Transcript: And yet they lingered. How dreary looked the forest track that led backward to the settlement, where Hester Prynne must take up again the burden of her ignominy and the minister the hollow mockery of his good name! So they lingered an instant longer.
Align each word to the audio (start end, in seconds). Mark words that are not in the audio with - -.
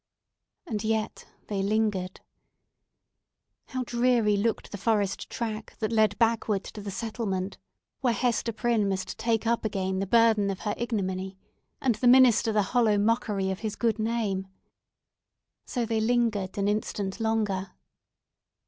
And 0.65 0.83
yet 0.83 1.27
they 1.45 1.61
lingered. 1.61 2.21
How 3.67 3.83
dreary 3.83 4.35
looked 4.35 4.71
the 4.71 4.79
forest 4.79 5.29
track 5.29 5.75
that 5.77 5.91
led 5.91 6.17
backward 6.17 6.63
to 6.63 6.81
the 6.81 6.89
settlement, 6.89 7.59
where 7.99 8.15
Hester 8.15 8.51
Prynne 8.51 8.89
must 8.89 9.19
take 9.19 9.45
up 9.45 9.63
again 9.63 9.99
the 9.99 10.07
burden 10.07 10.49
of 10.49 10.61
her 10.61 10.73
ignominy 10.75 11.37
and 11.79 11.93
the 11.93 12.07
minister 12.07 12.51
the 12.51 12.63
hollow 12.73 12.97
mockery 12.97 13.51
of 13.51 13.59
his 13.59 13.75
good 13.75 13.99
name! 13.99 14.47
So 15.67 15.85
they 15.85 16.01
lingered 16.01 16.57
an 16.57 16.67
instant 16.67 17.19
longer. 17.19 17.73